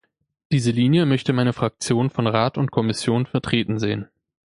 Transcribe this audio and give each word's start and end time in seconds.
Diese 0.51 0.71
Linie 0.71 1.05
möchte 1.05 1.31
meine 1.31 1.53
Fraktion 1.53 2.09
von 2.09 2.25
Rat 2.25 2.57
und 2.57 2.71
Kommission 2.71 3.27
vertreten 3.27 3.77
sehen. 3.77 4.07